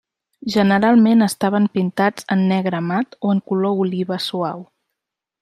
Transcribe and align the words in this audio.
Generalment 0.51 1.19
estaven 1.25 1.67
pintats 1.79 2.25
en 2.37 2.41
negre 2.53 2.81
mat 2.87 3.15
o 3.29 3.35
en 3.35 3.43
color 3.53 3.85
oliva 3.87 4.19
suau. 4.31 4.67